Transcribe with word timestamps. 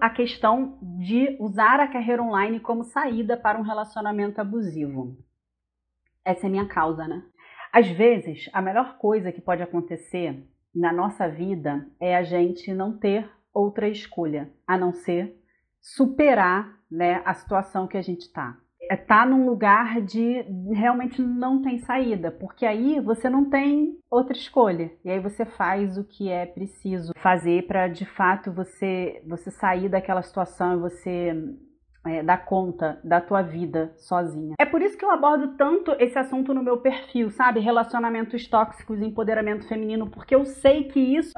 a 0.00 0.10
questão 0.10 0.78
de 0.82 1.36
usar 1.38 1.80
a 1.80 1.88
carreira 1.88 2.22
online 2.22 2.60
como 2.60 2.84
saída 2.84 3.36
para 3.36 3.58
um 3.58 3.62
relacionamento 3.62 4.40
abusivo. 4.40 5.16
Essa 6.24 6.46
é 6.46 6.48
a 6.48 6.50
minha 6.50 6.66
causa, 6.66 7.06
né? 7.06 7.22
Às 7.72 7.88
vezes, 7.88 8.48
a 8.52 8.60
melhor 8.60 8.98
coisa 8.98 9.30
que 9.30 9.40
pode 9.40 9.62
acontecer 9.62 10.44
na 10.74 10.92
nossa 10.92 11.28
vida 11.28 11.86
é 12.00 12.16
a 12.16 12.22
gente 12.22 12.72
não 12.72 12.96
ter 12.96 13.30
outra 13.52 13.88
escolha, 13.88 14.52
a 14.66 14.76
não 14.76 14.92
ser 14.92 15.36
superar 15.80 16.78
né, 16.90 17.22
a 17.24 17.34
situação 17.34 17.86
que 17.86 17.96
a 17.96 18.02
gente 18.02 18.22
está. 18.22 18.58
É 18.90 18.96
tá 18.96 19.24
num 19.24 19.46
lugar 19.46 20.00
de 20.00 20.44
realmente 20.72 21.22
não 21.22 21.62
tem 21.62 21.78
saída, 21.78 22.32
porque 22.32 22.66
aí 22.66 22.98
você 22.98 23.30
não 23.30 23.48
tem 23.48 23.96
outra 24.10 24.36
escolha. 24.36 24.90
E 25.04 25.10
aí 25.10 25.20
você 25.20 25.44
faz 25.44 25.96
o 25.96 26.02
que 26.02 26.28
é 26.28 26.44
preciso 26.44 27.12
fazer 27.16 27.68
para 27.68 27.86
de 27.86 28.04
fato 28.04 28.50
você 28.50 29.22
você 29.28 29.48
sair 29.52 29.88
daquela 29.88 30.22
situação 30.22 30.74
e 30.74 30.80
você 30.80 31.32
é, 32.04 32.20
dar 32.24 32.44
conta 32.44 32.98
da 33.04 33.20
tua 33.20 33.42
vida 33.42 33.92
sozinha. 33.96 34.56
É 34.58 34.66
por 34.66 34.82
isso 34.82 34.98
que 34.98 35.04
eu 35.04 35.10
abordo 35.12 35.56
tanto 35.56 35.94
esse 36.00 36.18
assunto 36.18 36.52
no 36.52 36.62
meu 36.62 36.78
perfil, 36.78 37.30
sabe? 37.30 37.60
Relacionamentos 37.60 38.48
tóxicos, 38.48 39.00
empoderamento 39.00 39.68
feminino, 39.68 40.10
porque 40.10 40.34
eu 40.34 40.44
sei 40.44 40.88
que 40.88 40.98
isso 40.98 41.32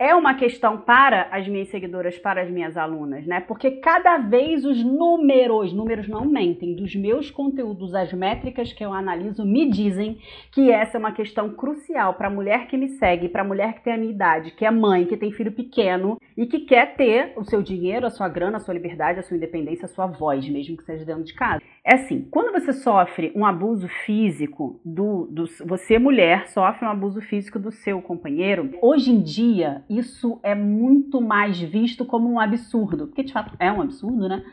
é 0.00 0.14
uma 0.14 0.32
questão 0.32 0.78
para 0.78 1.28
as 1.30 1.46
minhas 1.46 1.68
seguidoras, 1.68 2.18
para 2.18 2.40
as 2.40 2.50
minhas 2.50 2.74
alunas, 2.74 3.26
né? 3.26 3.38
Porque 3.40 3.72
cada 3.72 4.16
vez 4.16 4.64
os 4.64 4.82
números, 4.82 5.74
números 5.74 6.08
não 6.08 6.24
mentem, 6.24 6.74
dos 6.74 6.96
meus 6.96 7.30
conteúdos, 7.30 7.94
as 7.94 8.10
métricas 8.10 8.72
que 8.72 8.82
eu 8.82 8.94
analiso 8.94 9.44
me 9.44 9.68
dizem 9.68 10.18
que 10.52 10.70
essa 10.70 10.96
é 10.96 10.98
uma 10.98 11.12
questão 11.12 11.50
crucial 11.50 12.14
para 12.14 12.28
a 12.28 12.30
mulher 12.30 12.66
que 12.66 12.78
me 12.78 12.88
segue, 12.88 13.28
para 13.28 13.42
a 13.42 13.44
mulher 13.44 13.74
que 13.74 13.84
tem 13.84 13.92
a 13.92 13.98
minha 13.98 14.10
idade, 14.10 14.52
que 14.52 14.64
é 14.64 14.70
mãe, 14.70 15.04
que 15.04 15.18
tem 15.18 15.32
filho 15.32 15.52
pequeno 15.52 16.16
e 16.34 16.46
que 16.46 16.60
quer 16.60 16.94
ter 16.96 17.34
o 17.36 17.44
seu 17.44 17.60
dinheiro, 17.60 18.06
a 18.06 18.10
sua 18.10 18.26
grana, 18.26 18.56
a 18.56 18.60
sua 18.60 18.72
liberdade, 18.72 19.18
a 19.18 19.22
sua 19.22 19.36
independência, 19.36 19.84
a 19.84 19.88
sua 19.88 20.06
voz, 20.06 20.48
mesmo 20.48 20.78
que 20.78 20.84
seja 20.84 21.04
dentro 21.04 21.24
de 21.24 21.34
casa. 21.34 21.60
É 21.84 21.96
assim, 21.96 22.26
quando 22.30 22.52
você 22.52 22.72
sofre 22.72 23.32
um 23.36 23.44
abuso 23.44 23.86
físico 24.06 24.80
do, 24.82 25.26
do 25.30 25.44
você 25.66 25.98
mulher 25.98 26.46
sofre 26.48 26.86
um 26.86 26.90
abuso 26.90 27.20
físico 27.20 27.58
do 27.58 27.70
seu 27.70 28.00
companheiro, 28.00 28.70
hoje 28.80 29.10
em 29.10 29.20
dia 29.20 29.82
isso 29.90 30.38
é 30.42 30.54
muito 30.54 31.20
mais 31.20 31.60
visto 31.60 32.04
como 32.04 32.30
um 32.30 32.38
absurdo, 32.38 33.08
porque 33.08 33.24
de 33.24 33.32
fato 33.32 33.56
é 33.58 33.72
um 33.72 33.82
absurdo, 33.82 34.28
né? 34.28 34.44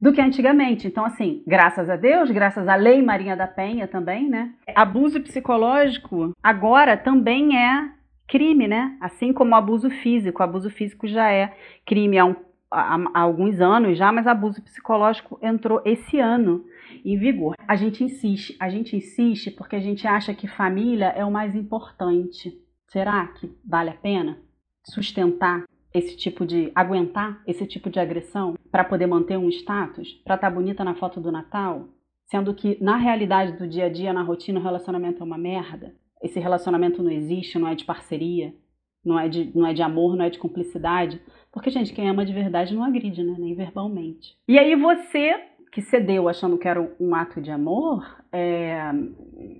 Do 0.00 0.12
que 0.12 0.20
antigamente. 0.20 0.88
Então, 0.88 1.04
assim, 1.04 1.42
graças 1.46 1.88
a 1.88 1.96
Deus, 1.96 2.30
graças 2.30 2.66
à 2.66 2.74
Lei 2.74 3.00
Marinha 3.00 3.36
da 3.36 3.46
Penha 3.46 3.86
também, 3.86 4.28
né? 4.28 4.52
Abuso 4.74 5.20
psicológico 5.20 6.32
agora 6.42 6.96
também 6.96 7.56
é 7.56 7.90
crime, 8.26 8.66
né? 8.66 8.96
Assim 9.00 9.32
como 9.32 9.54
abuso 9.54 9.88
físico. 9.88 10.42
Abuso 10.42 10.68
físico 10.70 11.06
já 11.06 11.30
é 11.30 11.56
crime 11.86 12.18
há, 12.18 12.24
um, 12.24 12.36
há, 12.70 12.96
há 13.14 13.20
alguns 13.20 13.60
anos 13.60 13.96
já, 13.96 14.10
mas 14.10 14.26
abuso 14.26 14.60
psicológico 14.60 15.38
entrou 15.40 15.80
esse 15.84 16.18
ano 16.18 16.64
em 17.04 17.16
vigor. 17.16 17.54
A 17.66 17.76
gente 17.76 18.02
insiste, 18.02 18.56
a 18.58 18.68
gente 18.68 18.96
insiste 18.96 19.50
porque 19.52 19.76
a 19.76 19.80
gente 19.80 20.06
acha 20.06 20.34
que 20.34 20.48
família 20.48 21.06
é 21.16 21.24
o 21.24 21.30
mais 21.30 21.54
importante. 21.54 22.52
Será 22.88 23.26
que 23.28 23.50
vale 23.64 23.90
a 23.90 23.94
pena? 23.94 24.38
Sustentar 24.84 25.64
esse 25.92 26.16
tipo 26.16 26.44
de 26.44 26.72
aguentar 26.74 27.40
esse 27.46 27.66
tipo 27.66 27.88
de 27.88 28.00
agressão 28.00 28.54
para 28.70 28.84
poder 28.84 29.06
manter 29.06 29.38
um 29.38 29.48
status, 29.48 30.12
para 30.24 30.34
estar 30.34 30.50
tá 30.50 30.54
bonita 30.54 30.82
na 30.82 30.94
foto 30.94 31.20
do 31.20 31.30
Natal, 31.30 31.88
sendo 32.26 32.52
que 32.52 32.76
na 32.82 32.96
realidade 32.96 33.52
do 33.52 33.68
dia 33.68 33.86
a 33.86 33.88
dia, 33.88 34.12
na 34.12 34.22
rotina, 34.22 34.58
o 34.58 34.62
relacionamento 34.62 35.22
é 35.22 35.26
uma 35.26 35.38
merda. 35.38 35.94
Esse 36.20 36.40
relacionamento 36.40 37.02
não 37.02 37.10
existe, 37.10 37.58
não 37.58 37.68
é 37.68 37.74
de 37.74 37.84
parceria, 37.84 38.52
não 39.04 39.18
é 39.18 39.28
de, 39.28 39.52
não 39.56 39.66
é 39.66 39.72
de 39.72 39.82
amor, 39.82 40.16
não 40.16 40.24
é 40.24 40.30
de 40.30 40.38
cumplicidade. 40.38 41.20
Porque, 41.52 41.70
gente, 41.70 41.92
quem 41.92 42.08
ama 42.08 42.24
de 42.24 42.32
verdade 42.32 42.74
não 42.74 42.82
agride, 42.82 43.22
né? 43.22 43.36
Nem 43.38 43.54
verbalmente. 43.54 44.36
E 44.48 44.58
aí 44.58 44.74
você 44.74 45.38
que 45.74 45.82
cedeu 45.82 46.28
achando 46.28 46.56
que 46.56 46.68
era 46.68 46.80
um 47.00 47.14
ato 47.16 47.40
de 47.40 47.50
amor, 47.50 48.24
é, 48.30 48.80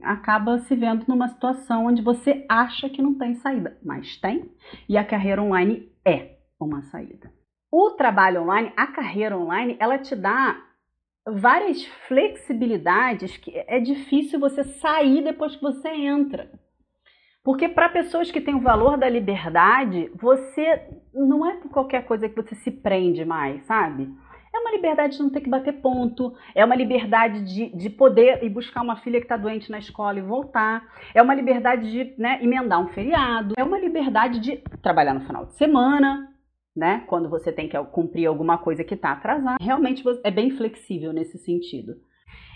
acaba 0.01 0.61
se 0.61 0.77
vendo 0.77 1.05
numa 1.09 1.27
situação 1.27 1.87
onde 1.87 2.03
você 2.03 2.47
acha 2.49 2.89
que 2.89 3.03
não 3.03 3.19
tem 3.19 3.35
saída, 3.35 3.77
mas 3.85 4.17
tem, 4.19 4.49
e 4.89 4.97
a 4.97 5.05
carreira 5.05 5.43
online 5.43 5.91
é 6.07 6.37
uma 6.59 6.83
saída. 6.83 7.33
O 7.69 7.91
trabalho 7.91 8.43
online, 8.43 8.73
a 8.77 8.87
carreira 8.87 9.37
online, 9.37 9.77
ela 9.81 9.99
te 9.99 10.15
dá 10.15 10.57
várias 11.27 11.85
flexibilidades 12.07 13.37
que 13.37 13.51
é 13.67 13.81
difícil 13.81 14.39
você 14.39 14.63
sair 14.63 15.21
depois 15.25 15.57
que 15.57 15.63
você 15.63 15.89
entra. 15.89 16.49
Porque 17.43 17.69
para 17.69 17.89
pessoas 17.89 18.31
que 18.31 18.41
têm 18.41 18.55
o 18.55 18.61
valor 18.61 18.97
da 18.97 19.09
liberdade, 19.09 20.13
você 20.15 20.81
não 21.13 21.45
é 21.45 21.57
por 21.57 21.71
qualquer 21.73 22.07
coisa 22.07 22.29
que 22.29 22.41
você 22.41 22.55
se 22.55 22.71
prende 22.71 23.25
mais, 23.25 23.67
sabe? 23.67 24.09
Uma 24.65 24.73
liberdade 24.73 25.19
de 25.19 25.23
não 25.23 25.29
ter 25.29 25.43
que 25.43 25.51
bater 25.51 25.75
ponto, 25.75 26.35
é 26.55 26.65
uma 26.65 26.75
liberdade 26.75 27.45
de, 27.45 27.69
de 27.77 27.91
poder 27.91 28.43
ir 28.43 28.49
buscar 28.49 28.81
uma 28.81 28.97
filha 28.97 29.21
que 29.21 29.27
está 29.27 29.37
doente 29.37 29.71
na 29.71 29.79
escola 29.79 30.19
e 30.19 30.23
voltar, 30.23 30.83
é 31.15 31.21
uma 31.21 31.35
liberdade 31.35 31.91
de 31.91 32.15
né, 32.17 32.39
emendar 32.43 32.81
um 32.81 32.89
feriado, 32.89 33.53
é 33.59 33.63
uma 33.63 33.79
liberdade 33.79 34.41
de 34.41 34.57
trabalhar 34.81 35.13
no 35.13 35.27
final 35.27 35.45
de 35.45 35.53
semana, 35.53 36.33
né? 36.75 37.05
Quando 37.09 37.29
você 37.29 37.53
tem 37.53 37.69
que 37.69 37.79
cumprir 37.93 38.25
alguma 38.25 38.57
coisa 38.57 38.83
que 38.83 38.95
está 38.95 39.13
atrasada. 39.13 39.59
Realmente 39.61 40.03
é 40.25 40.31
bem 40.31 40.51
flexível 40.53 41.13
nesse 41.13 41.37
sentido. 41.37 41.97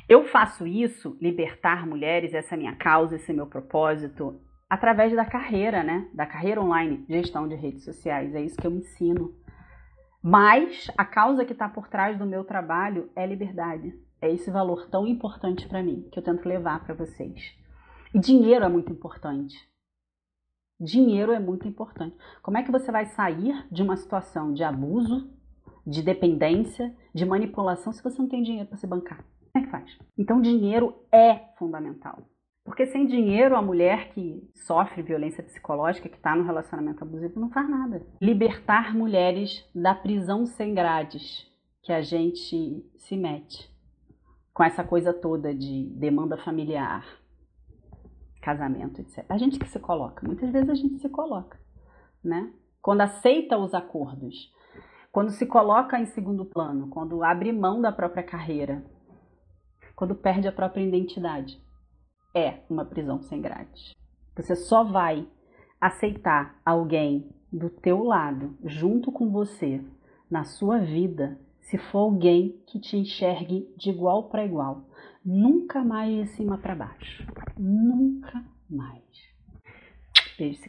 Eu 0.09 0.25
faço 0.25 0.67
isso, 0.67 1.15
libertar 1.21 1.87
mulheres, 1.87 2.33
essa 2.33 2.55
é 2.55 2.59
minha 2.59 2.75
causa, 2.75 3.17
esse 3.17 3.31
é 3.31 3.35
meu 3.35 3.47
propósito, 3.47 4.41
através 4.71 5.15
da 5.15 5.27
carreira, 5.27 5.83
né? 5.83 6.09
Da 6.15 6.25
carreira 6.25 6.63
online, 6.63 7.05
gestão 7.07 7.47
de 7.47 7.55
redes 7.55 7.85
sociais. 7.85 8.35
É 8.35 8.41
isso 8.41 8.57
que 8.57 8.67
eu 8.67 8.73
ensino. 8.73 9.35
Mas 10.23 10.91
a 10.97 11.05
causa 11.05 11.45
que 11.45 11.53
está 11.53 11.69
por 11.69 11.89
trás 11.89 12.19
do 12.19 12.27
meu 12.27 12.45
trabalho 12.45 13.11
é 13.15 13.25
liberdade. 13.25 13.95
É 14.21 14.31
esse 14.31 14.51
valor 14.51 14.89
tão 14.89 15.07
importante 15.07 15.69
para 15.69 15.83
mim 15.83 16.09
que 16.11 16.19
eu 16.19 16.23
tento 16.23 16.49
levar 16.49 16.85
para 16.85 16.95
vocês. 16.95 17.57
E 18.13 18.19
dinheiro 18.19 18.65
é 18.65 18.69
muito 18.69 18.93
importante. 18.93 19.57
Dinheiro 20.81 21.33
é 21.33 21.39
muito 21.39 21.69
importante. 21.69 22.17
Como 22.43 22.57
é 22.57 22.63
que 22.63 22.71
você 22.71 22.91
vai 22.91 23.07
sair 23.07 23.67
de 23.71 23.83
uma 23.83 23.97
situação 23.97 24.53
de 24.53 24.65
abuso, 24.65 25.31
de 25.87 26.03
dependência, 26.03 26.95
de 27.15 27.25
manipulação 27.25 27.93
se 27.93 28.03
você 28.03 28.21
não 28.21 28.29
tem 28.29 28.43
dinheiro 28.43 28.69
para 28.69 28.79
se 28.79 28.87
bancar? 28.87 29.25
Como 29.53 29.65
é 29.65 29.67
que 29.67 29.71
faz? 29.71 29.99
Então, 30.17 30.41
dinheiro 30.41 30.95
é 31.13 31.53
fundamental. 31.59 32.23
Porque 32.69 32.85
sem 32.85 33.07
dinheiro, 33.07 33.57
a 33.57 33.63
mulher 33.63 34.11
que 34.11 34.47
sofre 34.55 35.01
violência 35.01 35.43
psicológica, 35.43 36.07
que 36.07 36.17
está 36.17 36.37
no 36.37 36.45
relacionamento 36.45 37.03
abusivo, 37.03 37.41
não 37.41 37.49
faz 37.49 37.67
nada. 37.67 38.07
Libertar 38.21 38.95
mulheres 38.95 39.67
da 39.75 39.95
prisão 39.95 40.45
sem 40.45 40.75
grades 40.75 41.51
que 41.83 41.91
a 41.91 42.03
gente 42.03 42.85
se 42.95 43.17
mete 43.17 43.75
com 44.53 44.63
essa 44.63 44.85
coisa 44.85 45.15
toda 45.15 45.55
de 45.55 45.85
demanda 45.97 46.37
familiar, 46.37 47.07
casamento, 48.43 49.01
etc. 49.01 49.25
A 49.31 49.39
gente 49.39 49.59
que 49.59 49.67
se 49.67 49.81
coloca, 49.81 50.27
muitas 50.27 50.51
vezes 50.51 50.69
a 50.69 50.75
gente 50.75 50.99
se 50.99 51.09
coloca, 51.09 51.59
né? 52.23 52.53
Quando 52.83 53.01
aceita 53.01 53.57
os 53.57 53.73
acordos, 53.73 54.53
quando 55.11 55.31
se 55.31 55.47
coloca 55.47 55.99
em 55.99 56.05
segundo 56.05 56.45
plano, 56.45 56.89
quando 56.91 57.25
abre 57.25 57.51
mão 57.51 57.81
da 57.81 57.91
própria 57.91 58.23
carreira, 58.23 58.85
quando 59.97 60.15
perde 60.15 60.47
a 60.47 60.53
própria 60.53 60.83
identidade 60.83 61.67
é 62.35 62.61
uma 62.69 62.85
prisão 62.85 63.23
sem 63.23 63.41
grades. 63.41 63.93
Você 64.37 64.55
só 64.55 64.85
vai 64.85 65.27
aceitar 65.81 66.61
alguém 66.65 67.29
do 67.53 67.71
teu 67.71 68.03
lado, 68.05 68.57
junto 68.65 69.11
com 69.11 69.31
você, 69.31 69.83
na 70.31 70.45
sua 70.45 70.79
vida, 70.79 71.39
se 71.61 71.79
for 71.79 71.99
alguém 71.99 72.61
que 72.67 72.79
te 72.79 72.97
enxergue 72.97 73.73
de 73.77 73.91
igual 73.91 74.29
para 74.29 74.45
igual. 74.45 74.85
Nunca 75.25 75.85
mais 75.85 76.15
de 76.15 76.27
cima 76.37 76.59
para 76.59 76.75
baixo. 76.75 77.27
Nunca 77.57 78.45
mais. 78.69 79.03
Beijo. 80.39 80.61